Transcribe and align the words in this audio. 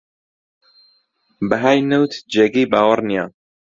بەهای 1.49 1.79
نەوت 1.91 2.13
جێگەی 2.33 2.69
باوەڕ 2.71 2.99
نییە 3.09 3.25